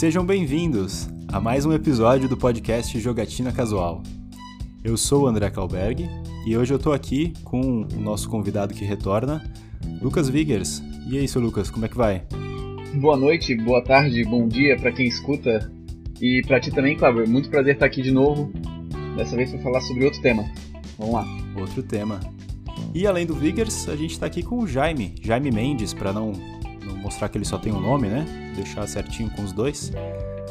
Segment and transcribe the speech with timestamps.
[0.00, 4.02] Sejam bem-vindos a mais um episódio do podcast Jogatina Casual.
[4.82, 6.08] Eu sou o André Kalberg
[6.46, 9.44] e hoje eu tô aqui com o nosso convidado que retorna,
[10.00, 10.82] Lucas Vigers.
[11.06, 12.22] E aí, seu Lucas, como é que vai?
[12.94, 15.70] Boa noite, boa tarde, bom dia para quem escuta
[16.18, 17.28] e para ti também, Cláudio.
[17.28, 18.50] Muito prazer estar aqui de novo.
[19.18, 20.50] Dessa vez para falar sobre outro tema.
[20.98, 21.26] Vamos lá.
[21.60, 22.20] Outro tema.
[22.94, 26.32] E além do Vigers, a gente está aqui com o Jaime, Jaime Mendes, para não,
[26.90, 28.26] não mostrar que ele só tem um nome, né?
[28.54, 29.92] Deixar certinho com os dois.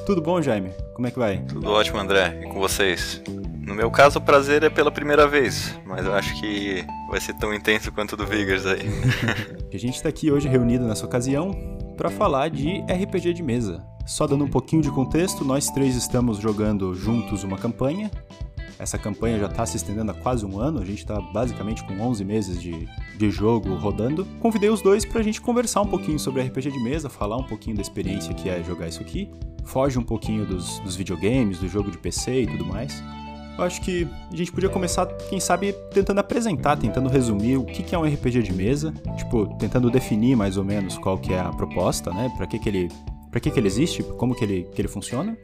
[0.06, 0.72] Tudo bom, Jaime?
[0.94, 1.40] Como é que vai?
[1.44, 2.42] Tudo ótimo, André.
[2.44, 3.22] E com vocês?
[3.70, 7.36] No meu caso, o prazer é pela primeira vez, mas eu acho que vai ser
[7.36, 8.82] tão intenso quanto o do Vigors aí.
[9.72, 11.52] a gente está aqui hoje reunido nessa ocasião
[11.96, 13.86] para falar de RPG de mesa.
[14.08, 18.10] Só dando um pouquinho de contexto, nós três estamos jogando juntos uma campanha.
[18.80, 22.00] Essa campanha já está se estendendo há quase um ano, a gente está basicamente com
[22.00, 22.88] 11 meses de,
[23.18, 24.26] de jogo rodando.
[24.40, 27.44] Convidei os dois para a gente conversar um pouquinho sobre RPG de mesa, falar um
[27.44, 29.30] pouquinho da experiência que é jogar isso aqui.
[29.66, 33.03] Foge um pouquinho dos, dos videogames, do jogo de PC e tudo mais.
[33.58, 37.94] Eu acho que a gente podia começar, quem sabe, tentando apresentar, tentando resumir o que
[37.94, 41.50] é um RPG de mesa, tipo, tentando definir mais ou menos qual que é a
[41.50, 42.31] proposta, né?
[42.38, 42.88] Para que, que ele
[43.31, 45.38] para que, que ele existe, como que ele, que ele funciona.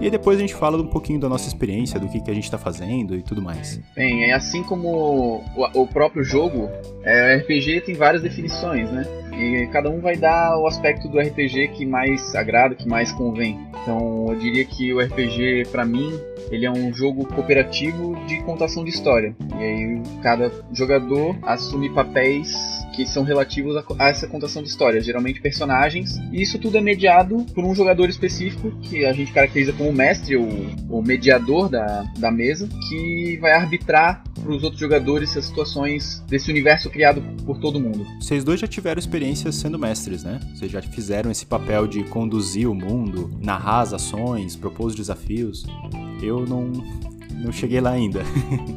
[0.00, 2.34] E aí depois a gente fala um pouquinho da nossa experiência, do que, que a
[2.34, 3.80] gente está fazendo e tudo mais.
[3.94, 6.68] Bem, é assim como o, o próprio jogo,
[7.02, 9.04] é, o RPG tem várias definições, né?
[9.32, 13.58] E cada um vai dar o aspecto do RPG que mais agrada, que mais convém.
[13.82, 16.12] Então eu diria que o RPG, para mim,
[16.50, 19.34] ele é um jogo cooperativo de contação de história.
[19.58, 22.52] E aí cada jogador assume papéis
[22.92, 26.16] que são relativos a, essa contação de história, geralmente personagens.
[26.32, 30.36] E isso tudo é mediado por um jogador específico, que a gente caracteriza como mestre,
[30.36, 30.48] ou
[30.90, 36.50] o mediador da, da mesa, que vai arbitrar para os outros jogadores as situações desse
[36.50, 38.06] universo criado por todo mundo.
[38.20, 40.40] Vocês dois já tiveram experiência sendo mestres, né?
[40.54, 45.64] Vocês já fizeram esse papel de conduzir o mundo, narrar as ações, propor os desafios.
[46.20, 46.72] Eu não,
[47.32, 48.22] não cheguei lá ainda.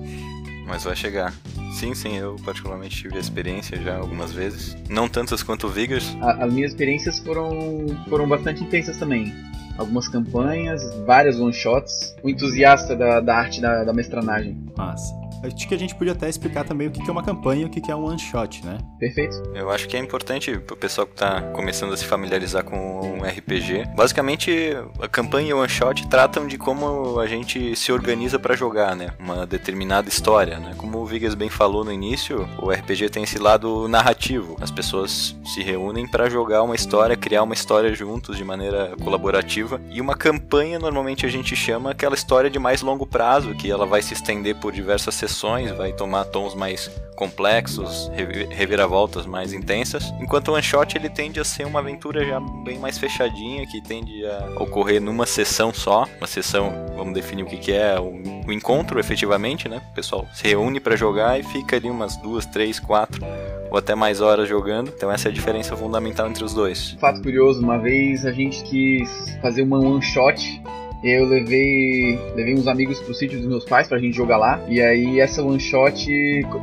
[0.68, 1.34] Mas vai chegar.
[1.76, 4.78] Sim, sim, eu particularmente tive a experiência já algumas vezes.
[4.90, 6.16] Não tantas quanto o Vigors.
[6.22, 9.36] as minhas experiências foram, foram bastante intensas também.
[9.78, 12.16] Algumas campanhas, várias one-shots.
[12.24, 14.58] O entusiasta da, da arte da, da mestranagem.
[14.78, 15.25] Massa.
[15.46, 17.70] Acho que a gente podia até explicar também o que é uma campanha e o
[17.70, 18.78] que é um one shot, né?
[19.00, 19.44] Perfeito.
[19.54, 23.22] Eu acho que é importante pro pessoal que tá começando a se familiarizar com um
[23.22, 23.86] RPG.
[23.96, 24.52] Basicamente,
[25.00, 28.96] a campanha e o one shot tratam de como a gente se organiza para jogar,
[28.96, 29.12] né?
[29.20, 30.74] Uma determinada história, né?
[30.78, 34.58] Como o Vigas bem falou no início, o RPG tem esse lado narrativo.
[34.60, 39.80] As pessoas se reúnem para jogar uma história, criar uma história juntos de maneira colaborativa.
[39.92, 43.86] E uma campanha normalmente a gente chama aquela história de mais longo prazo, que ela
[43.86, 45.35] vai se estender por diversas sessões
[45.78, 48.12] vai tomar tons mais complexos,
[48.50, 52.78] reviravoltas mais intensas, enquanto o one shot ele tende a ser uma aventura já bem
[52.78, 57.58] mais fechadinha, que tende a ocorrer numa sessão só, uma sessão, vamos definir o que,
[57.58, 59.82] que é, o, o encontro efetivamente, né?
[59.92, 63.26] O pessoal se reúne para jogar e fica ali umas duas, três, quatro
[63.72, 64.92] ou até mais horas jogando.
[64.96, 66.98] Então essa é a diferença fundamental entre os dois.
[67.00, 70.62] Fato curioso, uma vez a gente quis fazer uma one shot
[71.06, 74.66] eu levei, levei uns amigos pro sítio dos meus pais pra gente jogar lá.
[74.68, 76.10] E aí essa one shot,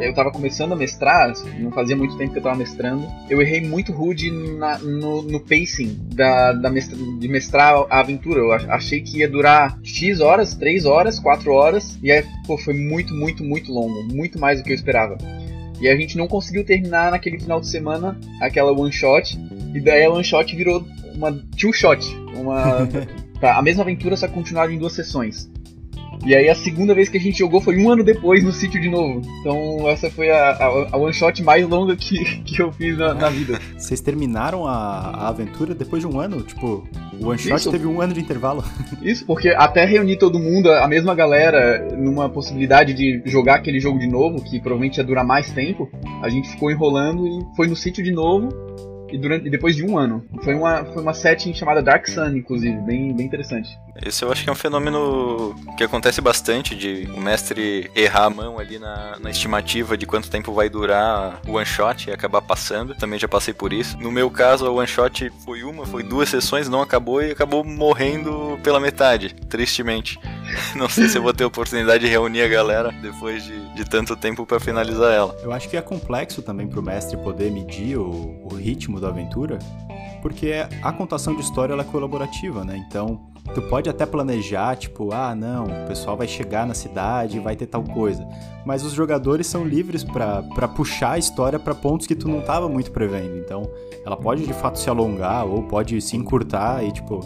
[0.01, 3.07] eu tava começando a mestrar, não fazia muito tempo que eu tava mestrando.
[3.31, 8.41] Eu errei muito rude na, no, no, pacing da, da mestra, de mestrar a aventura.
[8.41, 11.97] Eu achei que ia durar X horas, 3 horas, 4 horas.
[12.03, 14.03] E aí, pô, foi muito, muito, muito longo.
[14.13, 15.17] Muito mais do que eu esperava.
[15.81, 19.39] E a gente não conseguiu terminar naquele final de semana aquela one shot.
[19.73, 22.05] E daí a one shot virou uma two shot.
[22.37, 22.89] Uma
[23.43, 25.51] Tá, a mesma aventura, só continuada em duas sessões.
[26.25, 28.81] E aí a segunda vez que a gente jogou foi um ano depois no sítio
[28.81, 29.21] de novo.
[29.41, 33.13] Então essa foi a, a, a one shot mais longa que, que eu fiz na,
[33.15, 33.59] na vida.
[33.77, 36.43] Vocês terminaram a, a, aventura depois de um ano?
[36.43, 36.87] Tipo,
[37.21, 37.73] o one shot Isso.
[37.73, 38.63] teve um ano de intervalo?
[39.03, 43.99] Isso, porque até reunir todo mundo, a mesma galera, numa possibilidade de jogar aquele jogo
[43.99, 45.91] de novo, que provavelmente ia durar mais tempo,
[46.23, 48.51] a gente ficou enrolando e foi no sítio de novo
[49.13, 50.25] e, durante, e depois de um ano.
[50.43, 53.69] Foi uma, foi uma setting chamada Dark Sun, inclusive, bem, bem interessante.
[54.01, 58.31] Esse eu acho que é um fenômeno que acontece bastante, de o mestre errar a
[58.31, 62.41] mão ali na, na estimativa de quanto tempo vai durar o one shot e acabar
[62.41, 62.95] passando.
[62.95, 63.99] Também já passei por isso.
[63.99, 67.63] No meu caso, o one shot foi uma, foi duas sessões, não acabou e acabou
[67.63, 70.19] morrendo pela metade, tristemente.
[70.77, 74.15] Não sei se eu vou ter oportunidade de reunir a galera depois de, de tanto
[74.17, 75.35] tempo para finalizar ela.
[75.43, 79.59] Eu acho que é complexo também pro mestre poder medir o, o ritmo da aventura,
[80.21, 80.53] porque
[80.83, 82.77] a contação de história é colaborativa, né?
[82.77, 87.57] Então, tu pode até planejar, tipo, ah, não, o pessoal vai chegar na cidade vai
[87.57, 88.27] ter tal coisa.
[88.65, 92.69] Mas os jogadores são livres para puxar a história para pontos que tu não tava
[92.69, 93.37] muito prevendo.
[93.37, 93.69] Então,
[94.07, 97.21] ela pode de fato se alongar ou pode se encurtar e, tipo,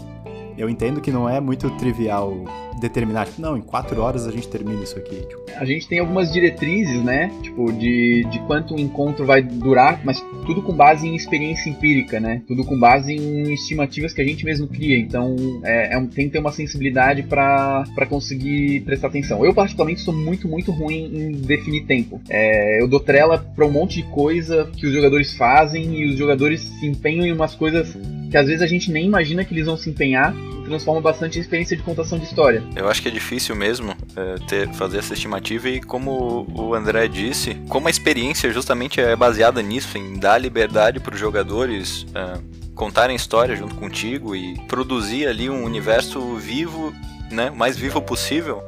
[0.57, 2.45] Eu entendo que não é muito trivial
[2.79, 5.15] determinar, tipo, não, em quatro horas a gente termina isso aqui.
[5.15, 5.41] Tipo.
[5.55, 7.31] A gente tem algumas diretrizes, né?
[7.41, 12.19] Tipo, de, de quanto o encontro vai durar, mas tudo com base em experiência empírica,
[12.19, 12.41] né?
[12.47, 14.97] Tudo com base em estimativas que a gente mesmo cria.
[14.97, 19.45] Então, é, é um, tem que ter uma sensibilidade para conseguir prestar atenção.
[19.45, 22.21] Eu, particularmente, sou muito, muito ruim em definir tempo.
[22.29, 26.15] É, eu dou trela pra um monte de coisa que os jogadores fazem e os
[26.15, 27.95] jogadores se empenham em umas coisas
[28.29, 30.33] que às vezes a gente nem imagina que eles vão se empenhar
[30.67, 32.61] transforma bastante a experiência de contação de história.
[32.75, 37.07] Eu acho que é difícil mesmo é, ter, fazer essa estimativa e como o André
[37.07, 42.39] disse, como a experiência justamente é baseada nisso, em dar liberdade para os jogadores é,
[42.75, 46.93] contarem história junto contigo e produzir ali um universo vivo,
[47.31, 48.61] né, o mais vivo possível.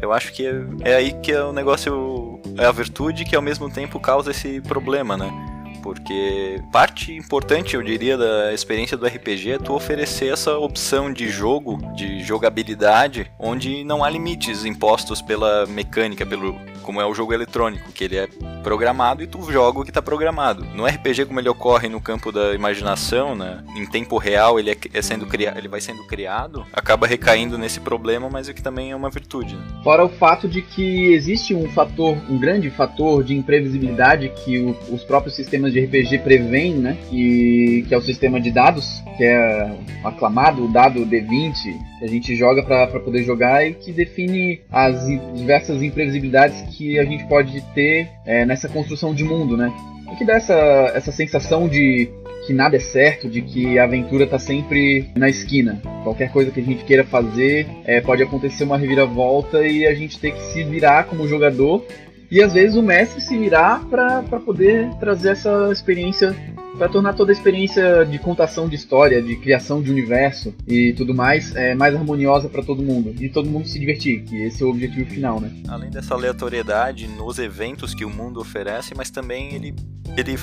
[0.00, 3.42] Eu acho que é, é aí que é o negócio, é a virtude que ao
[3.42, 5.49] mesmo tempo causa esse problema, né?
[5.80, 11.28] Porque parte importante, eu diria, da experiência do RPG é tu oferecer essa opção de
[11.28, 16.58] jogo, de jogabilidade, onde não há limites impostos pela mecânica, pelo
[16.90, 18.26] como é o jogo eletrônico, que ele é
[18.62, 20.64] programado e tu joga o que está programado.
[20.74, 24.76] No RPG, como ele ocorre no campo da imaginação, né, em tempo real ele, é,
[24.92, 28.96] é sendo ele vai sendo criado, acaba recaindo nesse problema, mas o que também é
[28.96, 29.54] uma virtude.
[29.54, 29.62] Né?
[29.84, 34.76] Fora o fato de que existe um fator, um grande fator de imprevisibilidade que o,
[34.92, 39.24] os próprios sistemas de RPG prevêem, né, que, que é o sistema de dados, que
[39.24, 39.70] é
[40.04, 41.52] aclamado, o dado D20,
[41.98, 47.04] que a gente joga para poder jogar e que define as diversas imprevisibilidades que a
[47.04, 49.72] gente pode ter é, nessa construção de mundo, né?
[50.18, 50.54] Que dá essa,
[50.94, 52.08] essa sensação de
[52.46, 55.80] que nada é certo, de que a aventura está sempre na esquina.
[56.02, 60.18] Qualquer coisa que a gente queira fazer, é, pode acontecer uma reviravolta e a gente
[60.18, 61.84] ter que se virar como jogador
[62.30, 66.34] e às vezes o mestre se virar para poder trazer essa experiência
[66.78, 71.14] para tornar toda a experiência de contação de história, de criação de universo e tudo
[71.14, 74.66] mais é, mais harmoniosa para todo mundo e todo mundo se divertir, que esse é
[74.66, 75.50] o objetivo final, né?
[75.68, 79.74] Além dessa aleatoriedade nos eventos que o mundo oferece, mas também ele
[80.16, 80.38] ele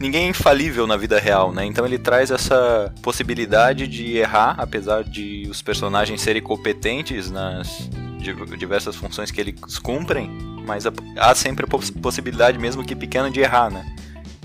[0.00, 1.64] ninguém é infalível na vida real, né?
[1.64, 7.88] Então ele traz essa possibilidade de errar, apesar de os personagens serem competentes nas
[8.34, 10.30] diversas funções que eles cumprem,
[10.66, 10.84] mas
[11.16, 13.84] há sempre a possibilidade, mesmo que pequena, de errar, né?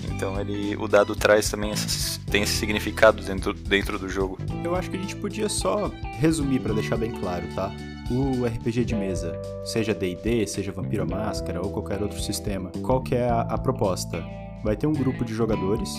[0.04, 4.38] Então ele, o dado traz também esse, tem esse significado dentro, dentro do jogo.
[4.64, 7.72] Eu acho que a gente podia só resumir para deixar bem claro, tá?
[8.10, 13.16] O RPG de mesa, seja D&D, seja Vampiro Máscara ou qualquer outro sistema, qual que
[13.16, 14.24] é a, a proposta?
[14.64, 15.90] Vai ter um grupo de jogadores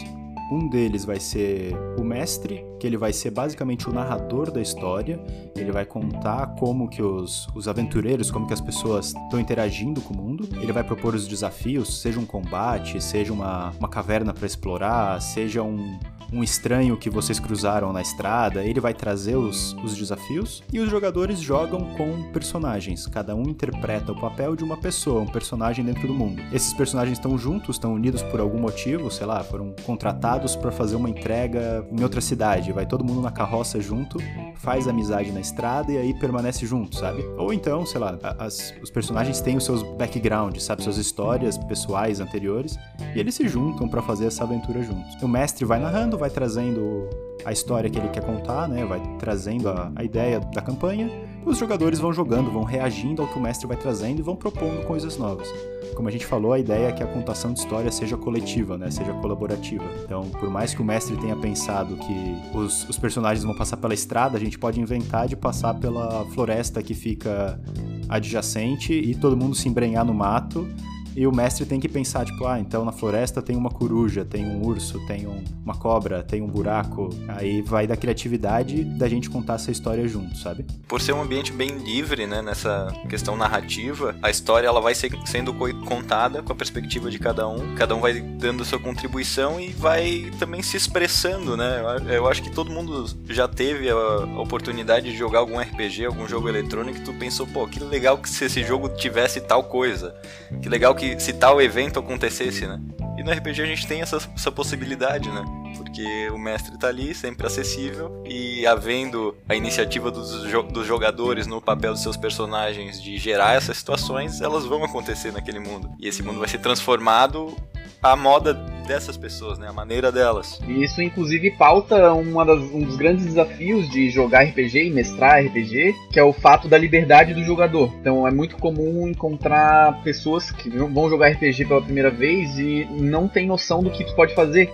[0.52, 5.18] um deles vai ser o mestre, que ele vai ser basicamente o narrador da história.
[5.56, 10.12] Ele vai contar como que os, os aventureiros, como que as pessoas estão interagindo com
[10.12, 10.48] o mundo.
[10.60, 15.62] Ele vai propor os desafios, seja um combate, seja uma, uma caverna para explorar, seja
[15.62, 15.98] um,
[16.32, 20.88] um estranho que vocês cruzaram na estrada, ele vai trazer os, os desafios e os
[20.88, 23.06] jogadores jogam com personagens.
[23.06, 26.42] Cada um interpreta o papel de uma pessoa, um personagem dentro do mundo.
[26.52, 30.96] Esses personagens estão juntos, estão unidos por algum motivo, sei lá, foram contratados para fazer
[30.96, 32.72] uma entrega em outra cidade.
[32.72, 34.18] Vai todo mundo na carroça junto,
[34.56, 37.22] faz amizade na estrada e aí permanece junto, sabe?
[37.36, 42.20] Ou então, sei lá, as, os personagens têm os seus backgrounds, sabe, suas histórias pessoais
[42.20, 42.78] anteriores
[43.14, 45.20] e eles se juntam para fazer essa aventura juntos.
[45.22, 47.08] O mestre vai narrando, vai trazendo
[47.44, 48.84] a história que ele quer contar, né?
[48.84, 51.10] Vai trazendo a, a ideia da campanha.
[51.44, 54.86] Os jogadores vão jogando, vão reagindo ao que o mestre vai trazendo e vão propondo
[54.86, 55.48] coisas novas.
[55.96, 58.88] Como a gente falou, a ideia é que a contação de história seja coletiva, né?
[58.88, 59.84] Seja colaborativa.
[60.04, 63.92] Então, por mais que o mestre tenha pensado que os, os personagens vão passar pela
[63.92, 67.60] estrada, a gente pode inventar de passar pela floresta que fica
[68.08, 70.68] adjacente e todo mundo se embrenhar no mato
[71.14, 74.46] e o mestre tem que pensar, tipo, ah, então na floresta tem uma coruja, tem
[74.46, 77.10] um urso, tem um, uma cobra, tem um buraco.
[77.28, 80.64] Aí vai da criatividade da gente contar essa história junto, sabe?
[80.88, 85.12] Por ser um ambiente bem livre, né, nessa questão narrativa, a história ela vai ser,
[85.26, 85.52] sendo
[85.84, 87.74] contada com a perspectiva de cada um.
[87.74, 91.82] Cada um vai dando sua contribuição e vai também se expressando, né?
[92.08, 93.96] Eu acho que todo mundo já teve a
[94.40, 98.28] oportunidade de jogar algum RPG, algum jogo eletrônico e tu pensou, pô, que legal que
[98.28, 100.14] se esse jogo tivesse tal coisa.
[100.60, 102.80] Que legal que que se tal evento acontecesse, né?
[103.18, 105.44] E no RPG a gente tem essa, essa possibilidade, né?
[105.76, 111.46] Porque o mestre tá ali, sempre acessível, e havendo a iniciativa dos, jo dos jogadores
[111.46, 115.90] no papel dos seus personagens de gerar essas situações, elas vão acontecer naquele mundo.
[115.98, 117.56] E esse mundo vai ser transformado
[118.02, 118.52] à moda
[118.86, 119.68] dessas pessoas, né?
[119.68, 120.60] A maneira delas.
[120.66, 125.44] E isso, inclusive, pauta uma das, um dos grandes desafios de jogar RPG e mestrar
[125.44, 127.92] RPG, que é o fato da liberdade do jogador.
[128.00, 133.28] Então, é muito comum encontrar pessoas que vão jogar RPG pela primeira vez e não
[133.28, 134.70] tem noção do que tu pode fazer.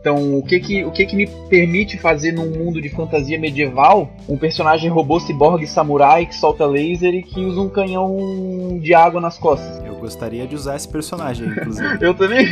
[0.00, 4.10] Então, o que que, o que que me permite fazer num mundo de fantasia medieval
[4.28, 9.20] um personagem robô ciborgue samurai que solta laser e que usa um canhão de água
[9.20, 9.91] nas costas?
[10.02, 11.86] Gostaria de usar esse personagem, inclusive.
[12.04, 12.44] Eu também.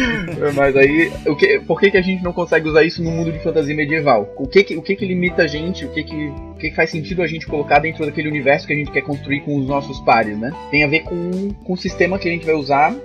[0.56, 3.30] Mas aí, o que, por que, que a gente não consegue usar isso no mundo
[3.30, 4.32] de fantasia medieval?
[4.34, 5.84] O que que, o que, que limita a gente?
[5.84, 8.72] O que que, o que, que faz sentido a gente colocar dentro daquele universo que
[8.72, 10.50] a gente quer construir com os nossos pares, né?
[10.70, 12.96] Tem a ver com, com o sistema que a gente vai usar,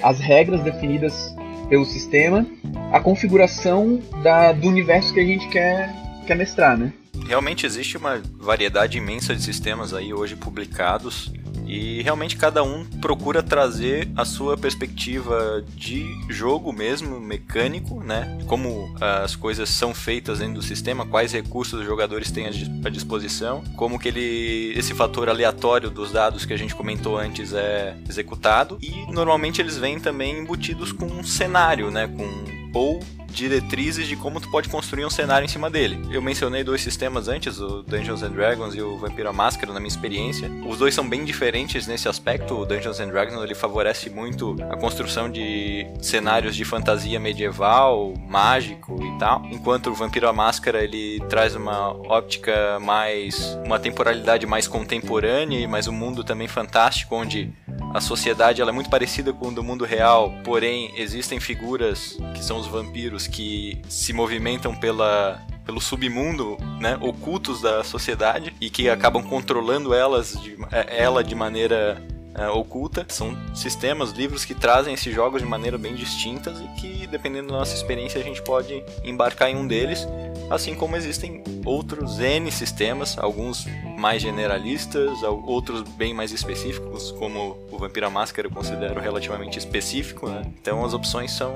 [0.00, 1.34] as regras definidas
[1.68, 2.46] pelo sistema,
[2.92, 5.92] a configuração da, do universo que a gente quer,
[6.28, 6.92] quer mestrar, né?
[7.26, 11.32] Realmente existe uma variedade imensa de sistemas aí hoje publicados
[11.72, 18.38] e realmente cada um procura trazer a sua perspectiva de jogo mesmo, mecânico, né?
[18.46, 23.64] Como as coisas são feitas dentro do sistema, quais recursos os jogadores têm à disposição,
[23.74, 28.76] como que ele esse fator aleatório dos dados que a gente comentou antes é executado
[28.82, 32.06] e normalmente eles vêm também embutidos com um cenário, né?
[32.06, 33.00] Com ou
[33.32, 36.00] diretrizes de como tu pode construir um cenário em cima dele.
[36.10, 39.88] Eu mencionei dois sistemas antes, o Dungeons and Dragons e o Vampira Máscara, na minha
[39.88, 40.50] experiência.
[40.66, 42.54] Os dois são bem diferentes nesse aspecto.
[42.54, 49.02] O Dungeons and Dragons ele favorece muito a construção de cenários de fantasia medieval, mágico
[49.02, 55.66] e tal, enquanto o Vampira Máscara ele traz uma óptica mais uma temporalidade mais contemporânea,
[55.66, 57.50] mas um mundo também fantástico onde
[57.94, 62.44] a sociedade ela é muito parecida com o do mundo real, porém existem figuras que
[62.44, 68.88] são os vampiros que se movimentam pela pelo submundo, né, ocultos da sociedade e que
[68.88, 72.02] acabam controlando elas de, é, ela de maneira
[72.36, 73.04] uh, oculta.
[73.08, 77.58] São sistemas, livros que trazem esses jogos de maneira bem distintas e que, dependendo da
[77.58, 80.06] nossa experiência, a gente pode embarcar em um deles.
[80.50, 87.78] Assim como existem outros N sistemas, alguns mais generalistas, outros bem mais específicos, como o
[87.78, 90.42] Vampira Máscara eu considero relativamente específico, né?
[90.60, 91.54] Então as opções são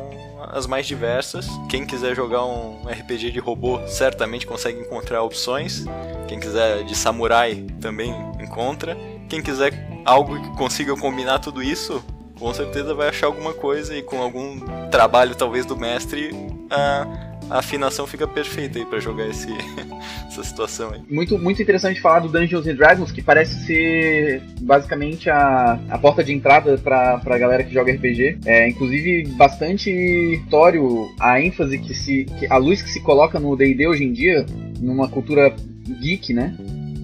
[0.52, 1.46] as mais diversas.
[1.68, 5.84] Quem quiser jogar um RPG de robô certamente consegue encontrar opções.
[6.28, 8.96] Quem quiser de samurai também encontra.
[9.28, 9.72] Quem quiser
[10.04, 12.04] algo que consiga combinar tudo isso,
[12.38, 16.30] com certeza vai achar alguma coisa e com algum trabalho talvez do mestre
[16.70, 19.48] a, a afinação fica perfeita aí para jogar esse,
[20.28, 21.00] essa situação aí.
[21.08, 26.22] Muito, muito interessante falar do Dungeons and Dragons, que parece ser basicamente a, a porta
[26.22, 28.38] de entrada para a galera que joga RPG.
[28.44, 32.24] É, inclusive, bastante notório a ênfase que se.
[32.38, 34.44] Que a luz que se coloca no DD hoje em dia,
[34.80, 35.54] numa cultura
[36.00, 36.56] geek, né?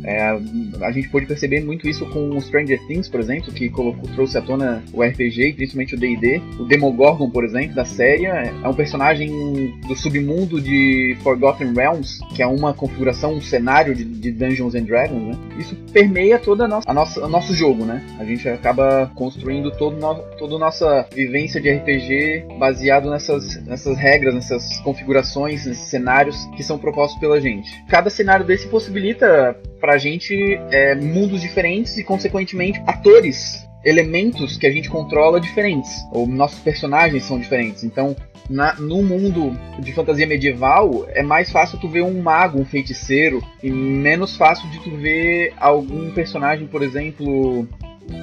[0.05, 0.39] É,
[0.81, 4.43] a gente pôde perceber muito isso com Stranger Things, por exemplo, que colocou, trouxe à
[4.43, 6.41] tona o RPG principalmente o D&D.
[6.59, 12.43] O Demogorgon, por exemplo, da série, é um personagem do submundo de Forgotten Realms, que
[12.43, 15.39] é uma configuração, um cenário de, de Dungeons and Dragons, né?
[15.59, 18.03] Isso permeia toda a nossa, a nossa, o nosso jogo, né?
[18.19, 23.97] A gente acaba construindo todo no, toda a nossa vivência de RPG baseado nessas, nessas
[23.97, 27.83] regras, nessas configurações, nesses cenários que são propostos pela gente.
[27.89, 29.57] Cada cenário desse possibilita
[29.93, 35.91] pra gente é, mundos diferentes e, consequentemente, atores, elementos que a gente controla diferentes.
[36.11, 37.85] Ou nossos personagens são diferentes.
[37.85, 38.17] Então,
[38.49, 43.43] na, no mundo de fantasia medieval, é mais fácil tu ver um mago, um feiticeiro,
[43.63, 47.69] e menos fácil de tu ver algum personagem, por exemplo,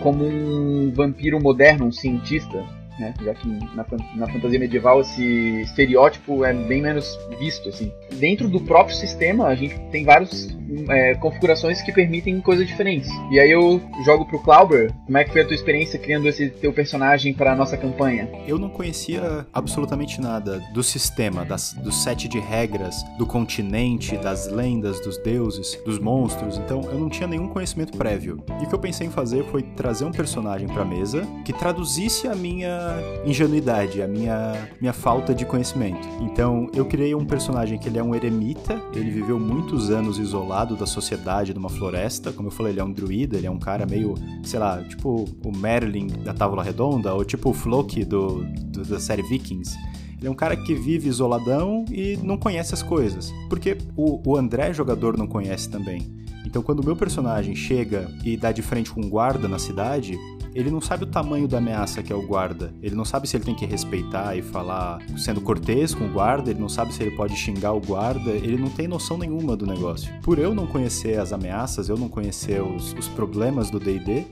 [0.02, 2.66] como um vampiro moderno, um cientista
[3.00, 3.14] né?
[3.24, 3.86] Já que na,
[4.16, 7.92] na fantasia medieval esse estereótipo é bem menos visto, assim.
[8.16, 10.50] Dentro do próprio sistema, a gente tem várias
[10.90, 13.10] é, configurações que permitem coisas diferentes.
[13.32, 16.50] E aí eu jogo pro Clauber, como é que foi a tua experiência criando esse
[16.50, 18.30] teu personagem para a nossa campanha?
[18.48, 24.48] Eu não conhecia absolutamente nada do sistema, das, do set de regras, do continente, das
[24.48, 28.44] lendas, dos deuses, dos monstros, então eu não tinha nenhum conhecimento prévio.
[28.62, 32.28] E o que eu pensei em fazer foi trazer um personagem pra mesa que traduzisse
[32.28, 36.08] a minha ingenuidade, a minha, minha falta de conhecimento.
[36.22, 40.59] Então, eu criei um personagem que ele é um eremita, ele viveu muitos anos isolado
[40.66, 42.32] da sociedade numa floresta.
[42.32, 45.26] Como eu falei, ele é um druida, ele é um cara meio, sei lá, tipo
[45.44, 49.78] o Merlin da Távola Redonda, ou tipo o Floki do, do da série Vikings.
[50.18, 53.32] Ele é um cara que vive isoladão e não conhece as coisas.
[53.50, 56.20] Porque o, o André, jogador, não conhece também.
[56.46, 60.18] Então, quando o meu personagem chega e dá de frente com um guarda na cidade,
[60.60, 62.74] ele não sabe o tamanho da ameaça que é o guarda.
[62.82, 66.52] Ele não sabe se ele tem que respeitar e falar sendo cortês com o guarda,
[66.52, 69.66] ele não sabe se ele pode xingar o guarda, ele não tem noção nenhuma do
[69.66, 70.14] negócio.
[70.22, 74.26] Por eu não conhecer as ameaças, eu não conhecer os, os problemas do DD,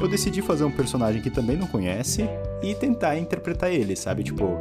[0.00, 2.28] eu decidi fazer um personagem que também não conhece
[2.62, 4.24] e tentar interpretar ele, sabe?
[4.24, 4.58] Tipo,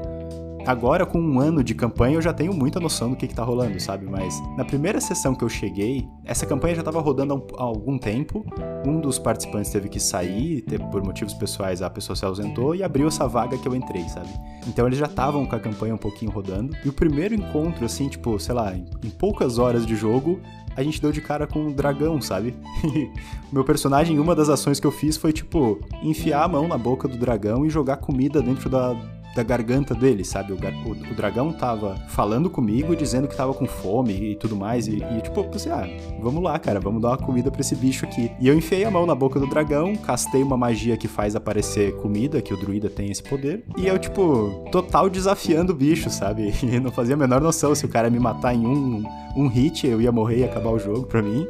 [0.65, 3.43] agora com um ano de campanha eu já tenho muita noção do que, que tá
[3.43, 4.05] rolando, sabe?
[4.05, 7.63] Mas na primeira sessão que eu cheguei, essa campanha já tava rodando há, um, há
[7.63, 8.45] algum tempo.
[8.85, 13.07] Um dos participantes teve que sair, por motivos pessoais a pessoa se ausentou e abriu
[13.07, 14.29] essa vaga que eu entrei, sabe?
[14.67, 16.75] Então eles já estavam com a campanha um pouquinho rodando.
[16.83, 20.39] E o primeiro encontro, assim, tipo, sei lá, em, em poucas horas de jogo,
[20.75, 22.55] a gente deu de cara com um dragão, sabe?
[23.51, 27.07] meu personagem, uma das ações que eu fiz foi, tipo, enfiar a mão na boca
[27.07, 28.95] do dragão e jogar comida dentro da,
[29.35, 30.53] da garganta dele, sabe?
[30.53, 34.87] O, o, o, dragão tava falando comigo, dizendo que tava com fome e tudo mais.
[34.87, 35.87] E, e tipo, pensei, ah,
[36.21, 38.31] vamos lá, cara, vamos dar uma comida pra esse bicho aqui.
[38.39, 41.95] E eu enfiei a mão na boca do dragão, castei uma magia que faz aparecer
[41.97, 43.63] comida, que o druida tem esse poder.
[43.77, 46.53] E eu, tipo, total desafiando o bicho, sabe?
[46.73, 49.03] E não fazia a menor noção se o cara me matar em um,
[49.35, 51.45] um hit, eu ia morrer e acabar o jogo pra mim.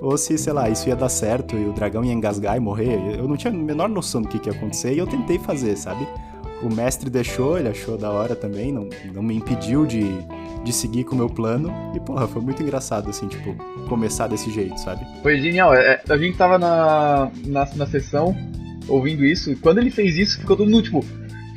[0.00, 3.16] Ou se, sei lá, isso ia dar certo e o dragão ia engasgar e morrer.
[3.18, 5.76] Eu não tinha a menor noção do que, que ia acontecer e eu tentei fazer,
[5.76, 6.06] sabe?
[6.62, 10.04] O mestre deixou, ele achou da hora também, não, não me impediu de,
[10.64, 11.72] de seguir com o meu plano.
[11.94, 13.54] E, porra, foi muito engraçado, assim, tipo,
[13.88, 15.06] começar desse jeito, sabe?
[15.22, 15.74] Foi genial.
[15.74, 18.36] É, a gente tava na, na, na sessão
[18.88, 21.04] ouvindo isso, e quando ele fez isso, ficou todo mundo, tipo,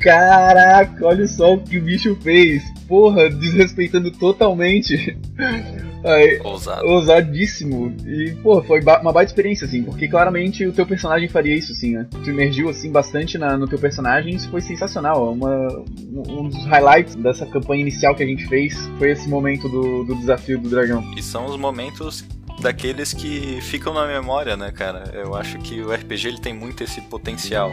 [0.00, 2.62] caraca, olha só o que o bicho fez.
[2.86, 5.16] Porra, desrespeitando totalmente
[6.04, 6.86] Aí, Ousado.
[6.86, 7.94] Ousadíssimo.
[8.06, 11.92] E, pô, foi uma baita experiência, assim, porque claramente o teu personagem faria isso, assim,
[11.92, 12.06] né?
[12.24, 15.28] Tu emergiu, assim, bastante na, no teu personagem isso foi sensacional.
[15.28, 15.84] É uma,
[16.28, 20.14] um dos highlights dessa campanha inicial que a gente fez foi esse momento do, do
[20.16, 21.04] desafio do dragão.
[21.16, 22.24] E são os momentos
[22.60, 25.10] daqueles que ficam na memória, né, cara?
[25.14, 27.72] Eu acho que o RPG ele tem muito esse potencial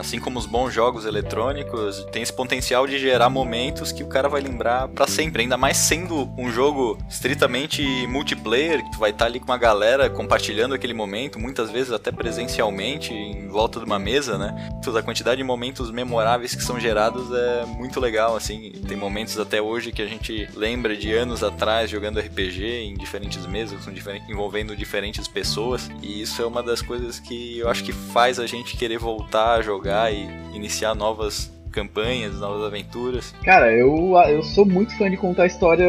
[0.00, 4.28] assim como os bons jogos eletrônicos, tem esse potencial de gerar momentos que o cara
[4.28, 9.26] vai lembrar para sempre, ainda mais sendo um jogo estritamente multiplayer, que tu vai estar
[9.26, 13.84] tá ali com uma galera compartilhando aquele momento, muitas vezes até presencialmente, em volta de
[13.84, 14.72] uma mesa, né?
[14.90, 18.72] A quantidade de momentos memoráveis que são gerados é muito legal, assim.
[18.86, 23.46] Tem momentos até hoje que a gente lembra de anos atrás jogando RPG em diferentes
[23.46, 23.80] mesas,
[24.28, 28.46] envolvendo diferentes pessoas, e isso é uma das coisas que eu acho que faz a
[28.46, 33.34] gente querer voltar a jogar jogar e iniciar novas campanhas, novas aventuras.
[33.44, 35.86] Cara, eu, eu sou muito fã de contar história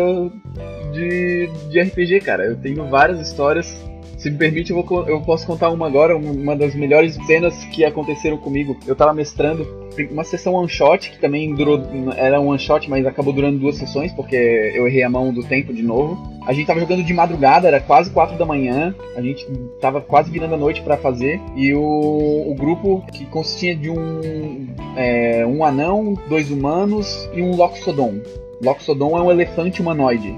[0.91, 2.43] de, de RPG, cara.
[2.43, 3.75] Eu tenho várias histórias
[4.21, 7.83] se me permite, eu, vou, eu posso contar uma agora, uma das melhores cenas que
[7.83, 8.77] aconteceram comigo.
[8.85, 9.67] Eu tava mestrando
[10.11, 11.81] uma sessão one shot, que também durou.
[12.15, 15.43] Era um one shot, mas acabou durando duas sessões, porque eu errei a mão do
[15.43, 16.21] tempo de novo.
[16.45, 18.93] A gente tava jogando de madrugada, era quase quatro da manhã.
[19.15, 19.43] A gente
[19.81, 21.41] tava quase virando a noite para fazer.
[21.55, 27.55] E o, o grupo, que consistia de um, é, um anão, dois humanos e um
[27.55, 28.21] Loxodon.
[28.61, 30.31] Loxodon é um elefante humanoide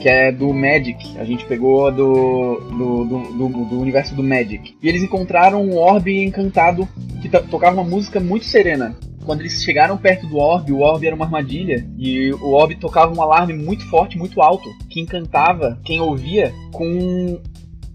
[0.00, 1.18] que é do Magic.
[1.18, 4.74] A gente pegou do, do, do, do, universo do Magic.
[4.82, 6.88] E eles encontraram um orbe encantado
[7.20, 8.96] que tocava uma música muito serena.
[9.24, 13.14] Quando eles chegaram perto do orbe, o orbe era uma armadilha e o orbe tocava
[13.14, 17.40] um alarme muito forte, muito alto, que encantava quem ouvia com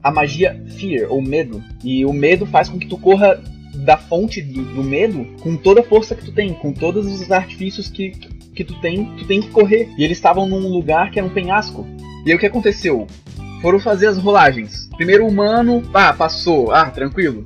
[0.02, 1.62] a magia Fear, ou medo.
[1.84, 3.42] E o medo faz com que tu corra
[3.76, 7.32] da fonte do, do medo com toda a força que tu tem, com todos os
[7.32, 8.12] artifícios que,
[8.58, 9.90] que tu tem, tu tem que correr.
[9.98, 11.86] E eles estavam num lugar que era um penhasco.
[12.26, 13.06] E aí o que aconteceu?
[13.62, 14.90] Foram fazer as rolagens.
[14.98, 17.46] Primeiro humano, ah, passou, ah, tranquilo.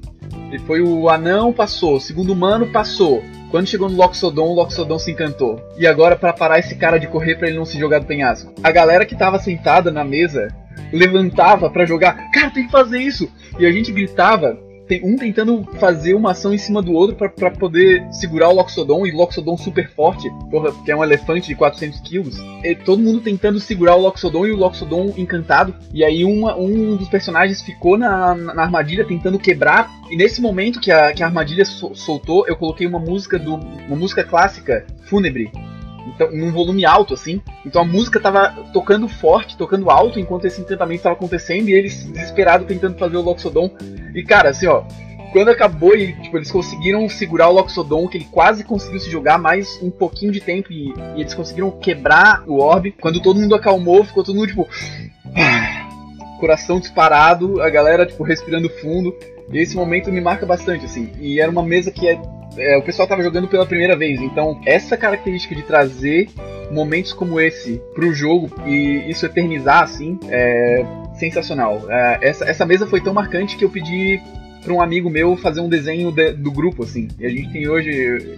[0.52, 2.00] E foi o anão, passou.
[2.00, 3.22] Segundo humano, passou.
[3.50, 5.62] Quando chegou no Loxodon, o Loxodon se encantou.
[5.78, 8.54] E agora para parar esse cara de correr para ele não se jogar do penhasco.
[8.64, 10.48] A galera que tava sentada na mesa
[10.94, 12.32] levantava para jogar.
[12.32, 13.30] Cara, tem que fazer isso.
[13.60, 14.58] E a gente gritava
[15.04, 19.12] um tentando fazer uma ação em cima do outro para poder segurar o Loxodon, e
[19.12, 22.38] o Loxodon super forte, porra, que é um elefante de 400 quilos.
[22.64, 25.74] E todo mundo tentando segurar o Loxodon e o Loxodon encantado.
[25.94, 29.90] E aí uma, um dos personagens ficou na, na armadilha tentando quebrar.
[30.10, 33.96] E nesse momento que a, que a armadilha soltou, eu coloquei uma música do uma
[33.96, 35.52] música clássica fúnebre
[36.08, 37.42] então, num volume alto, assim.
[37.66, 42.06] Então a música tava tocando forte, tocando alto, enquanto esse encantamento estava acontecendo, e eles
[42.06, 43.72] desesperados tentando fazer o Loxodon.
[44.14, 44.84] E cara, assim, ó,
[45.32, 49.38] quando acabou e tipo, eles conseguiram segurar o Loxodon, que ele quase conseguiu se jogar
[49.38, 52.96] mais um pouquinho de tempo, e, e eles conseguiram quebrar o orbe.
[53.00, 54.68] Quando todo mundo acalmou, ficou todo mundo tipo.
[56.40, 59.16] coração disparado, a galera tipo respirando fundo.
[59.52, 61.12] E esse momento me marca bastante, assim.
[61.20, 62.20] E era uma mesa que é
[62.58, 64.20] é, o pessoal estava jogando pela primeira vez.
[64.20, 66.30] Então, essa característica de trazer
[66.72, 70.86] momentos como esse pro jogo e isso eternizar, assim, é
[71.22, 71.86] sensacional.
[71.88, 74.20] É, essa, essa mesa foi tão marcante que eu pedi
[74.64, 77.08] para um amigo meu fazer um desenho de, do grupo, assim.
[77.20, 77.92] E a gente tem hoje,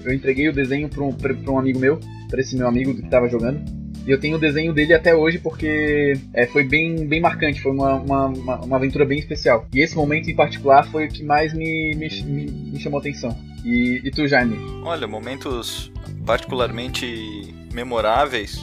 [0.04, 1.16] eu entreguei o desenho para um,
[1.48, 3.62] um amigo meu, para esse meu amigo que estava jogando.
[4.06, 7.72] E eu tenho o desenho dele até hoje porque é, foi bem, bem marcante, foi
[7.72, 9.66] uma, uma, uma, aventura bem especial.
[9.74, 12.10] E esse momento em particular foi o que mais me, me,
[12.52, 13.38] me chamou atenção.
[13.64, 14.58] E, e tu, Jaime?
[14.84, 15.90] Olha, momentos
[16.26, 18.60] particularmente memoráveis,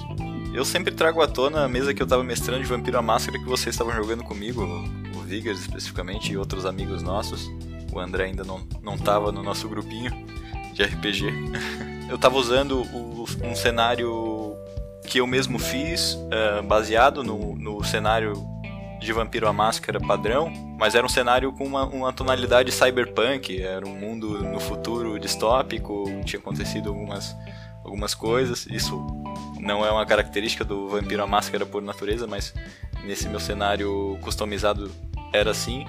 [0.52, 3.38] eu sempre trago à tona a mesa que eu tava mestrando de Vampiro à Máscara
[3.38, 4.62] que vocês estavam jogando comigo,
[5.14, 7.50] o Viggers especificamente e outros amigos nossos.
[7.92, 10.12] O André ainda não, não tava no nosso grupinho
[10.74, 11.26] de RPG.
[12.10, 14.56] eu tava usando o, um cenário
[15.06, 18.34] que eu mesmo fiz, uh, baseado no, no cenário
[19.00, 23.84] de Vampiro à Máscara padrão, mas era um cenário com uma, uma, tonalidade cyberpunk, era
[23.86, 27.34] um mundo no futuro distópico, tinha acontecido algumas,
[27.90, 28.66] algumas coisas.
[28.70, 29.04] Isso
[29.58, 32.54] não é uma característica do Vampiro à Máscara por natureza, mas
[33.04, 34.90] nesse meu cenário customizado
[35.32, 35.84] era assim.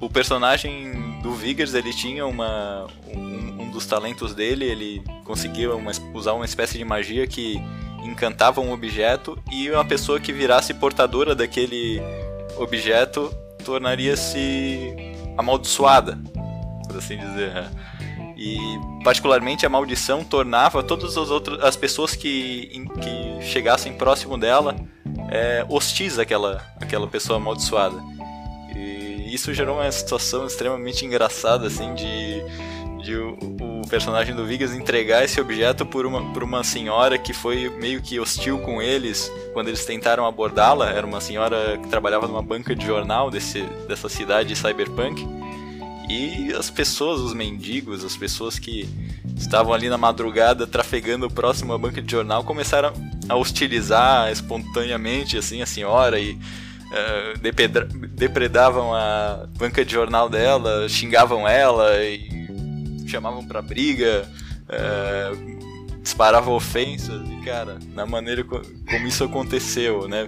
[0.00, 5.92] O personagem do Viggers, ele tinha uma, um, um dos talentos dele, ele conseguia uma,
[6.12, 7.62] usar uma espécie de magia que
[8.02, 12.02] encantava um objeto e uma pessoa que virasse portadora daquele
[12.58, 13.32] objeto
[13.64, 14.92] tornaria-se
[15.38, 16.18] amaldiçoada,
[16.88, 17.70] por assim dizer.
[18.44, 18.58] E
[19.04, 24.74] particularmente a maldição tornava todas as outras as pessoas que, que chegassem próximo dela
[25.30, 28.02] é, hostis àquela, àquela pessoa amaldiçoada.
[28.74, 32.42] E isso gerou uma situação extremamente engraçada, assim, de,
[33.00, 37.32] de o, o personagem do Vigas entregar esse objeto por uma, por uma senhora que
[37.32, 40.90] foi meio que hostil com eles quando eles tentaram abordá-la.
[40.90, 45.41] Era uma senhora que trabalhava numa banca de jornal desse, dessa cidade cyberpunk
[46.12, 48.86] e as pessoas, os mendigos, as pessoas que
[49.34, 52.92] estavam ali na madrugada trafegando próximo à banca de jornal começaram
[53.26, 61.48] a hostilizar espontaneamente assim a senhora e uh, depredavam a banca de jornal dela, xingavam
[61.48, 64.28] ela e chamavam para briga,
[64.68, 70.26] uh, disparavam ofensas e cara, na maneira como isso aconteceu, né?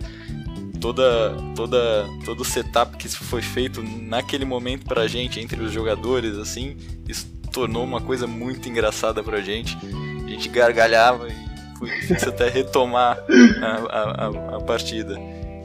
[0.85, 6.37] Toda, toda, todo o setup que foi feito naquele momento pra gente, entre os jogadores,
[6.37, 6.77] assim,
[7.09, 9.79] isso tornou uma coisa muito engraçada pra gente.
[10.27, 13.19] A gente gargalhava e foi difícil até retomar
[13.63, 15.19] a, a, a, partida.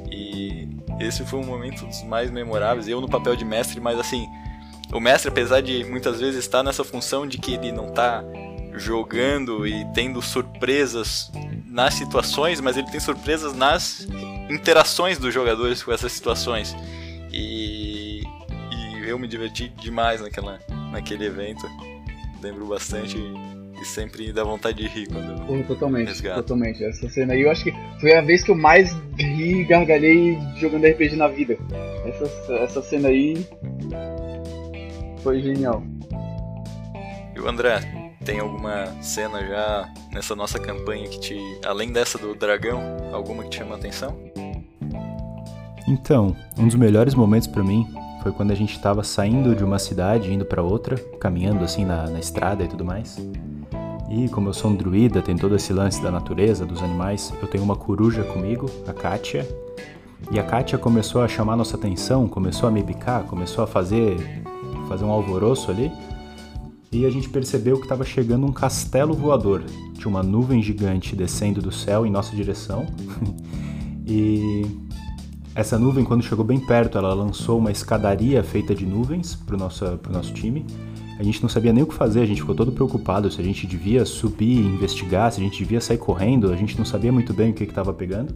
[0.09, 0.69] E
[1.01, 2.87] esse foi um momento dos mais memoráveis.
[2.87, 4.25] Eu no papel de mestre, mas assim,
[4.93, 8.23] o mestre, apesar de muitas vezes estar nessa função de que ele não tá
[8.75, 11.29] jogando e tendo surpresas
[11.65, 14.07] nas situações, mas ele tem surpresas nas
[14.49, 16.75] interações dos jogadores com essas situações.
[17.31, 18.21] E,
[18.71, 20.59] e eu me diverti demais naquela,
[20.91, 21.65] naquele evento.
[22.41, 23.17] Lembro bastante
[23.81, 26.37] e sempre dá vontade de rir quando Pô, totalmente, resgato.
[26.37, 26.83] totalmente.
[26.83, 30.37] Essa cena aí eu acho que foi a vez que eu mais ri e gargalhei
[30.57, 31.57] jogando RPG na vida.
[32.05, 33.45] Essa, essa cena aí
[35.23, 35.83] foi genial.
[37.35, 37.79] E o André,
[38.25, 42.81] tem alguma cena já nessa nossa campanha que te, além dessa do dragão,
[43.13, 44.28] alguma que te chama a atenção?
[45.89, 47.87] Então, um dos melhores momentos para mim
[48.21, 52.07] foi quando a gente estava saindo de uma cidade indo para outra, caminhando assim na,
[52.07, 53.17] na estrada e tudo mais.
[54.07, 57.47] E como eu sou um druida, tem todo esse lance da natureza, dos animais, eu
[57.47, 59.47] tenho uma coruja comigo, a Kátia.
[60.31, 64.43] E a Kátia começou a chamar nossa atenção, começou a me bicar, começou a fazer
[64.87, 65.91] fazer um alvoroço ali
[66.91, 69.63] e a gente percebeu que estava chegando um castelo voador.
[69.93, 72.87] Tinha uma nuvem gigante descendo do céu em nossa direção.
[74.05, 74.88] e
[75.59, 79.59] essa nuvem, quando chegou bem perto, ela lançou uma escadaria feita de nuvens para o
[79.59, 80.65] nosso, nosso time.
[81.19, 83.43] A gente não sabia nem o que fazer, a gente ficou todo preocupado se a
[83.43, 87.33] gente devia subir investigar, se a gente devia sair correndo, a gente não sabia muito
[87.33, 88.33] bem o que estava pegando.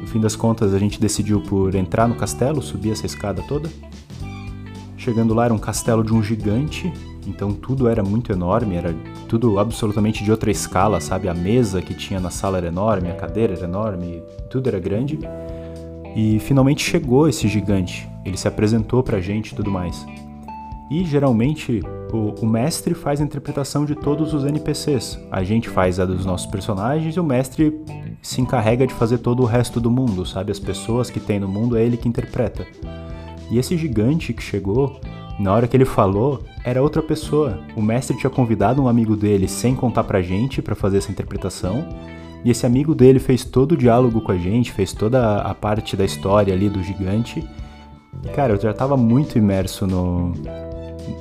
[0.00, 3.70] No fim das contas, a gente decidiu por entrar no castelo, subir essa escada toda.
[4.98, 6.92] Chegando lá, era um castelo de um gigante
[7.26, 8.94] então tudo era muito enorme, era
[9.28, 11.28] tudo absolutamente de outra escala, sabe?
[11.28, 15.18] A mesa que tinha na sala era enorme, a cadeira era enorme, tudo era grande.
[16.14, 18.08] E finalmente chegou esse gigante.
[18.24, 20.06] Ele se apresentou pra gente e tudo mais.
[20.90, 21.80] E geralmente
[22.12, 25.18] o, o, mestre faz a interpretação de todos os NPCs.
[25.30, 27.80] A gente faz a dos nossos personagens e o mestre
[28.22, 30.52] se encarrega de fazer todo o resto do mundo, sabe?
[30.52, 32.66] As pessoas que tem no mundo é ele que interpreta.
[33.50, 35.00] E esse gigante que chegou,
[35.38, 37.58] na hora que ele falou, era outra pessoa.
[37.74, 41.86] O mestre tinha convidado um amigo dele sem contar pra gente para fazer essa interpretação.
[42.44, 45.96] E esse amigo dele fez todo o diálogo com a gente, fez toda a parte
[45.96, 47.42] da história ali do gigante.
[48.34, 50.32] Cara, eu já tava muito imerso no,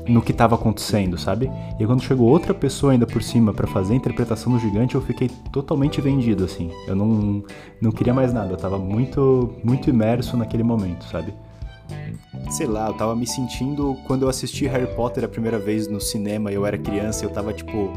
[0.07, 1.49] no que tava acontecendo, sabe?
[1.79, 5.01] E quando chegou outra pessoa ainda por cima para fazer a interpretação do gigante, eu
[5.01, 6.69] fiquei totalmente vendido, assim.
[6.87, 7.43] Eu não,
[7.81, 11.33] não queria mais nada, eu tava muito, muito imerso naquele momento, sabe?
[12.49, 15.99] sei lá, eu tava me sentindo quando eu assisti Harry Potter a primeira vez no
[15.99, 17.91] cinema eu era criança, eu tava tipo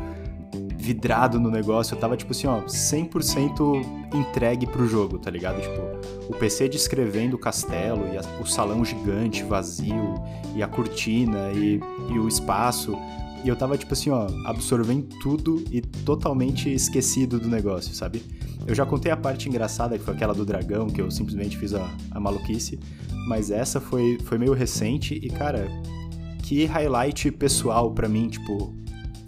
[0.77, 5.61] vidrado no negócio, eu tava tipo assim, ó, 100% entregue pro jogo, tá ligado?
[5.61, 10.15] Tipo, o PC descrevendo o castelo e a, o salão gigante vazio
[10.55, 12.97] e a cortina e, e o espaço
[13.47, 18.21] e eu tava, tipo assim, ó, absorvendo tudo e totalmente esquecido do negócio, sabe?
[18.67, 21.73] Eu já contei a parte engraçada, que foi aquela do dragão, que eu simplesmente fiz
[21.73, 22.77] a, a maluquice,
[23.29, 25.69] mas essa foi, foi meio recente e, cara,
[26.43, 28.75] que highlight pessoal para mim, tipo,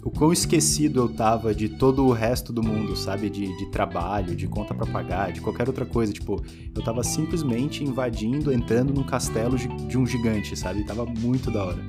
[0.03, 3.29] o quão esquecido eu tava de todo o resto do mundo, sabe?
[3.29, 6.13] De, de trabalho, de conta para pagar, de qualquer outra coisa.
[6.13, 6.41] Tipo,
[6.73, 10.85] eu tava simplesmente invadindo, entrando num castelo de um gigante, sabe?
[10.85, 11.85] Tava muito da hora.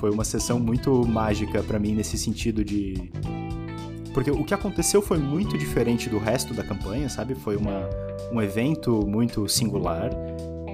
[0.00, 3.10] Foi uma sessão muito mágica para mim nesse sentido de.
[4.12, 7.34] Porque o que aconteceu foi muito diferente do resto da campanha, sabe?
[7.34, 7.88] Foi uma,
[8.32, 10.10] um evento muito singular.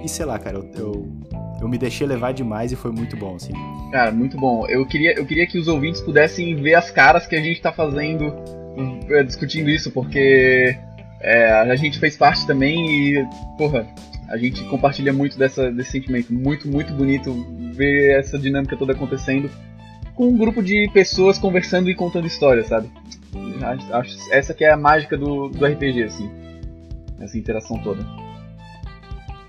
[0.03, 3.35] E sei lá, cara, eu, eu, eu me deixei levar demais e foi muito bom,
[3.35, 3.51] assim.
[3.91, 4.65] Cara, muito bom.
[4.67, 7.71] Eu queria, eu queria que os ouvintes pudessem ver as caras que a gente tá
[7.71, 8.33] fazendo
[9.09, 10.77] eh, discutindo isso, porque
[11.21, 13.87] é, a gente fez parte também e, porra,
[14.29, 16.31] a gente compartilha muito dessa, desse sentimento.
[16.31, 17.33] Muito, muito bonito
[17.73, 19.49] ver essa dinâmica toda acontecendo
[20.13, 22.89] com um grupo de pessoas conversando e contando histórias, sabe?
[23.91, 26.29] Acho, essa que é a mágica do, do RPG, assim.
[27.19, 28.24] Essa interação toda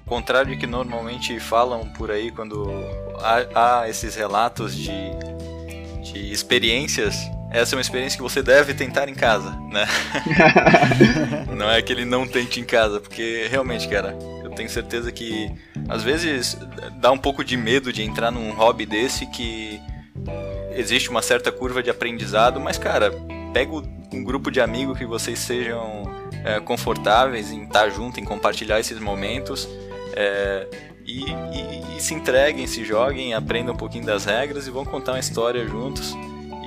[0.07, 2.71] contrário de que normalmente falam por aí quando
[3.19, 4.91] há, há esses relatos de,
[6.01, 7.17] de experiências,
[7.51, 9.87] essa é uma experiência que você deve tentar em casa, né?
[11.57, 15.53] não é que ele não tente em casa, porque realmente, cara, eu tenho certeza que
[15.89, 16.57] às vezes
[17.01, 19.81] dá um pouco de medo de entrar num hobby desse que
[20.75, 23.11] existe uma certa curva de aprendizado, mas cara,
[23.53, 23.73] pega
[24.13, 26.05] um grupo de amigos que vocês sejam
[26.45, 29.69] é, confortáveis em estar junto, em compartilhar esses momentos
[30.17, 30.67] é,
[31.07, 35.13] e, e, e, se entreguem, se joguem, aprendam um pouquinho das regras e vão contar
[35.13, 36.15] uma história juntos.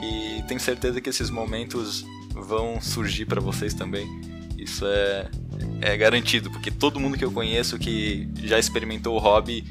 [0.02, 4.08] E tenho certeza que esses momentos vão surgir para vocês também.
[4.58, 5.28] Isso é,
[5.82, 9.66] é garantido, porque todo mundo que eu conheço que já experimentou o hobby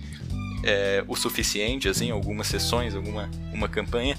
[0.64, 4.18] é, o suficiente, assim, algumas sessões, alguma uma campanha,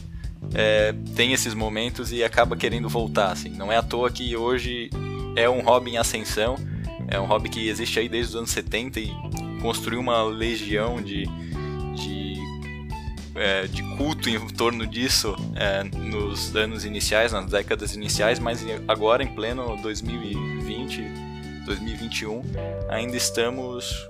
[0.53, 3.31] é, tem esses momentos e acaba querendo voltar.
[3.31, 3.49] Assim.
[3.49, 4.89] Não é à toa que hoje
[5.35, 6.55] é um hobby em ascensão,
[7.07, 9.11] é um hobby que existe aí desde os anos 70 e
[9.61, 11.25] construiu uma legião de,
[11.95, 12.35] de,
[13.35, 19.23] é, de culto em torno disso é, nos anos iniciais, nas décadas iniciais, mas agora
[19.23, 21.03] em pleno 2020,
[21.65, 22.41] 2021,
[22.89, 24.09] ainda estamos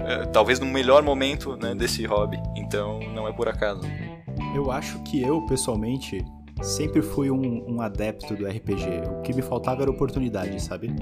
[0.00, 3.82] é, talvez no melhor momento né, desse hobby, então não é por acaso.
[4.54, 6.24] Eu acho que eu, pessoalmente,
[6.62, 9.02] sempre fui um, um adepto do RPG.
[9.18, 10.94] O que me faltava era oportunidade, sabe?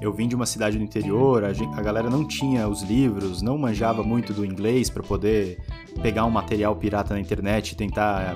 [0.00, 3.42] Eu vim de uma cidade do interior, a, gente, a galera não tinha os livros,
[3.42, 5.58] não manjava muito do inglês para poder
[6.02, 8.34] pegar um material pirata na internet e tentar,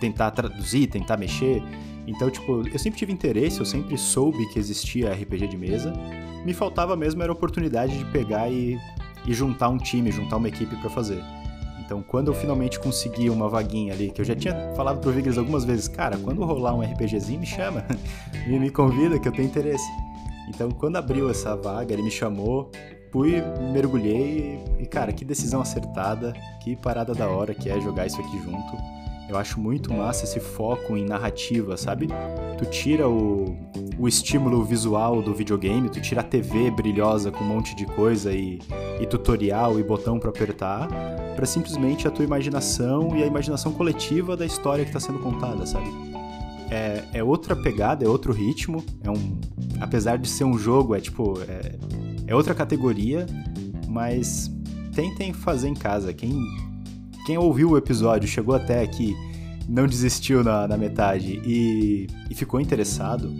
[0.00, 1.62] tentar traduzir, tentar mexer.
[2.06, 5.92] Então, tipo, eu sempre tive interesse, eu sempre soube que existia RPG de mesa.
[6.44, 8.78] Me faltava mesmo era a oportunidade de pegar e,
[9.26, 11.22] e juntar um time, juntar uma equipe para fazer.
[11.90, 15.36] Então, quando eu finalmente consegui uma vaguinha ali, que eu já tinha falado pro Vigres
[15.36, 17.84] algumas vezes, cara, quando rolar um RPGzinho, me chama,
[18.46, 19.90] me, me convida que eu tenho interesse.
[20.50, 22.70] Então, quando abriu essa vaga, ele me chamou,
[23.12, 23.40] fui,
[23.72, 26.32] mergulhei e, cara, que decisão acertada,
[26.62, 28.76] que parada da hora que é jogar isso aqui junto.
[29.28, 32.08] Eu acho muito massa esse foco em narrativa, sabe?
[32.58, 33.56] Tu tira o,
[33.96, 38.32] o estímulo visual do videogame, tu tira a TV brilhosa com um monte de coisa
[38.32, 38.58] e,
[39.00, 40.88] e tutorial e botão para apertar,
[41.36, 45.64] para simplesmente a tua imaginação e a imaginação coletiva da história que está sendo contada,
[45.64, 46.09] sabe?
[46.70, 48.84] É, é outra pegada, é outro ritmo.
[49.02, 49.38] É um,
[49.80, 51.74] apesar de ser um jogo, é tipo é,
[52.26, 53.26] é outra categoria,
[53.88, 54.50] mas
[54.94, 56.12] tentem fazer em casa.
[56.12, 56.32] Quem
[57.26, 59.14] quem ouviu o episódio, chegou até aqui,
[59.68, 63.32] não desistiu na, na metade e, e ficou interessado,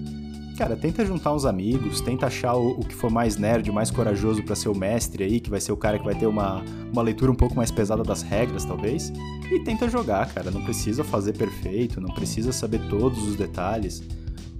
[0.60, 4.42] cara, tenta juntar uns amigos, tenta achar o, o que for mais nerd, mais corajoso
[4.42, 7.00] para ser o mestre aí, que vai ser o cara que vai ter uma, uma
[7.00, 9.10] leitura um pouco mais pesada das regras, talvez,
[9.50, 10.50] e tenta jogar, cara.
[10.50, 14.02] Não precisa fazer perfeito, não precisa saber todos os detalhes.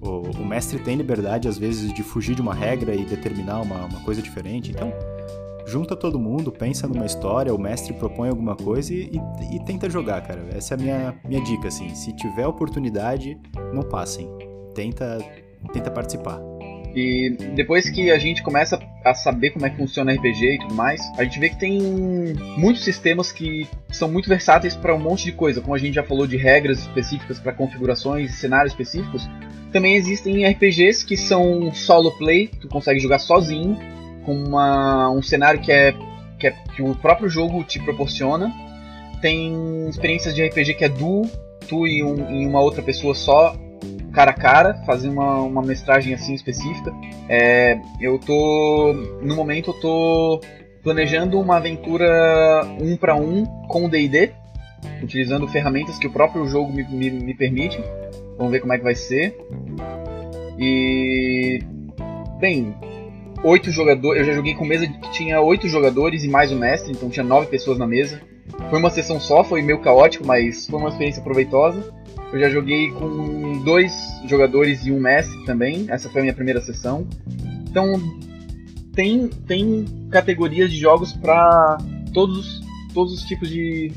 [0.00, 3.84] O, o mestre tem liberdade, às vezes, de fugir de uma regra e determinar uma,
[3.84, 4.90] uma coisa diferente, então
[5.66, 9.90] junta todo mundo, pensa numa história, o mestre propõe alguma coisa e, e, e, tenta
[9.90, 10.46] jogar, cara.
[10.50, 11.94] Essa é a minha, minha dica, assim.
[11.94, 13.38] Se tiver oportunidade,
[13.74, 14.26] não passem.
[14.74, 15.18] Tenta
[15.72, 16.40] tenta participar.
[16.94, 20.74] E depois que a gente começa a saber como é que funciona RPG e tudo
[20.74, 21.80] mais, a gente vê que tem
[22.56, 25.60] muitos sistemas que são muito versáteis para um monte de coisa.
[25.60, 29.28] Como a gente já falou de regras específicas para configurações e cenários específicos,
[29.72, 33.78] também existem RPGs que são solo play, tu consegue jogar sozinho,
[34.24, 35.94] com uma, um cenário que é,
[36.38, 38.52] que é que o próprio jogo te proporciona.
[39.22, 41.22] Tem experiências de RPG que é duo,
[41.68, 43.54] tu e, um, e uma outra pessoa só
[44.12, 46.92] cara a cara, fazer uma, uma mestragem assim específica.
[47.28, 48.92] É, eu tô.
[49.22, 50.40] No momento eu tô
[50.82, 54.32] planejando uma aventura um para um com DD.
[55.02, 57.82] utilizando ferramentas que o próprio jogo me, me, me permite.
[58.36, 59.36] Vamos ver como é que vai ser.
[60.58, 61.60] E.
[62.38, 62.74] Bem,
[63.44, 64.20] oito jogadores.
[64.20, 67.24] Eu já joguei com mesa que tinha oito jogadores e mais o mestre, então tinha
[67.24, 68.20] nove pessoas na mesa.
[68.68, 71.92] Foi uma sessão só, foi meio caótico, mas foi uma experiência proveitosa.
[72.32, 73.92] Eu já joguei com dois
[74.26, 75.86] jogadores e um mestre também.
[75.88, 77.06] Essa foi a minha primeira sessão.
[77.68, 78.00] Então
[78.94, 81.78] tem, tem categorias de jogos para
[82.12, 82.60] todos,
[82.94, 83.92] todos os tipos de,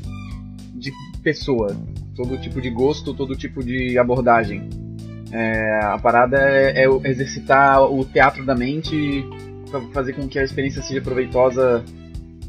[0.74, 0.92] de
[1.22, 1.76] pessoa,
[2.16, 4.68] todo tipo de gosto, todo tipo de abordagem.
[5.30, 9.24] É, a parada é, é, exercitar o teatro da mente
[9.70, 11.84] para fazer com que a experiência seja proveitosa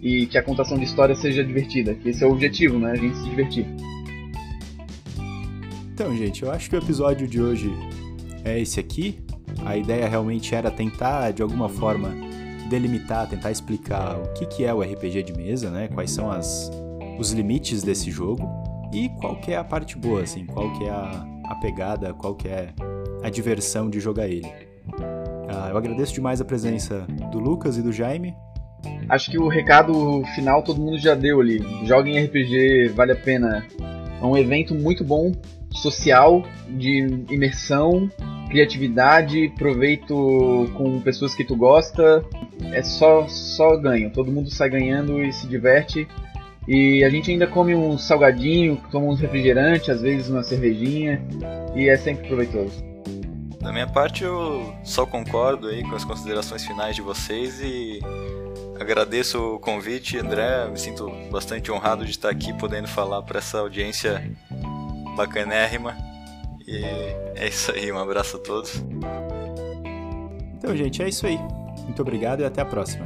[0.02, 1.95] e que a contação de história seja divertida.
[1.95, 2.91] Que esse é o objetivo, né?
[2.91, 3.65] A gente se divertir.
[5.96, 7.72] Então, gente, eu acho que o episódio de hoje
[8.44, 9.18] é esse aqui.
[9.66, 12.10] A ideia realmente era tentar, de alguma forma,
[12.70, 15.88] delimitar, tentar explicar o que, que é o RPG de mesa, né?
[15.88, 16.70] Quais são as,
[17.18, 18.46] os limites desse jogo
[18.94, 22.36] e qual que é a parte boa, assim, qual que é a, a pegada, qual
[22.36, 22.74] que é
[23.24, 24.52] a diversão de jogar ele.
[25.00, 28.36] Uh, eu agradeço demais a presença do Lucas e do Jaime.
[29.08, 31.66] Acho que o recado final todo mundo já deu ali.
[31.86, 33.66] Joguem RPG, vale a pena.
[34.22, 35.32] É um evento muito bom,
[35.76, 38.10] social, de imersão,
[38.50, 42.24] criatividade, proveito com pessoas que tu gosta.
[42.72, 44.12] É só, só ganho.
[44.12, 46.08] Todo mundo sai ganhando e se diverte.
[46.68, 51.22] E a gente ainda come um salgadinho, toma uns refrigerantes, às vezes uma cervejinha,
[51.76, 52.84] e é sempre proveitoso.
[53.62, 58.00] Da minha parte, eu só concordo aí com as considerações finais de vocês e
[58.80, 60.68] agradeço o convite, André.
[60.70, 64.24] Me sinto bastante honrado de estar aqui podendo falar para essa audiência
[65.15, 65.95] bacanérrima.
[66.67, 66.84] E
[67.36, 68.84] é isso aí, um abraço a todos.
[70.58, 71.39] Então, gente, é isso aí.
[71.84, 73.06] Muito obrigado e até a próxima.